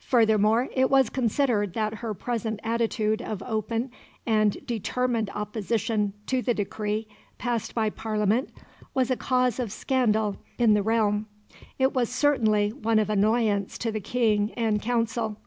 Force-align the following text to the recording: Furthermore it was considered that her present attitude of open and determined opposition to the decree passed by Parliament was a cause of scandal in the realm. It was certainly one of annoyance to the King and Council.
Furthermore 0.00 0.68
it 0.74 0.90
was 0.90 1.08
considered 1.08 1.74
that 1.74 1.94
her 2.02 2.12
present 2.12 2.58
attitude 2.64 3.22
of 3.22 3.44
open 3.44 3.92
and 4.26 4.56
determined 4.66 5.30
opposition 5.36 6.14
to 6.26 6.42
the 6.42 6.52
decree 6.52 7.06
passed 7.38 7.76
by 7.76 7.88
Parliament 7.88 8.50
was 8.92 9.08
a 9.08 9.16
cause 9.16 9.60
of 9.60 9.70
scandal 9.70 10.36
in 10.58 10.74
the 10.74 10.82
realm. 10.82 11.26
It 11.78 11.94
was 11.94 12.08
certainly 12.10 12.70
one 12.72 12.98
of 12.98 13.08
annoyance 13.08 13.78
to 13.78 13.92
the 13.92 14.00
King 14.00 14.52
and 14.54 14.82
Council. 14.82 15.38